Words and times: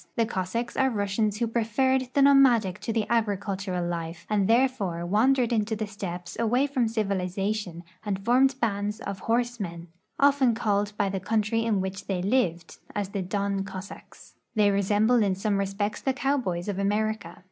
The 0.15 0.25
Cossacks 0.25 0.75
are 0.77 0.89
Russians 0.89 1.37
who 1.37 1.45
preferred 1.45 2.09
the 2.15 2.23
nomadic 2.23 2.79
to 2.79 2.91
the 2.91 3.05
agricultural 3.07 3.85
life, 3.85 4.25
and 4.31 4.47
therefore 4.47 5.05
wandered 5.05 5.53
into 5.53 5.75
the 5.75 5.85
steppes 5.85 6.35
away 6.39 6.65
from 6.65 6.87
civilization 6.87 7.83
and 8.03 8.17
formed 8.25 8.55
bands 8.59 8.99
of 8.99 9.19
horse 9.19 9.59
men, 9.59 9.89
called 10.55 10.87
often 10.89 10.95
by 10.97 11.07
the 11.09 11.19
country 11.19 11.63
in 11.63 11.81
which 11.81 12.07
they 12.07 12.23
lived, 12.23 12.79
as 12.95 13.09
the 13.09 13.21
Don 13.21 13.63
Cossacks. 13.63 14.33
They 14.55 14.71
resemble 14.71 15.21
in 15.21 15.35
some 15.35 15.59
respects 15.59 16.01
the 16.01 16.13
cowboys 16.13 16.67
of 16.67 16.79
America. 16.79 17.37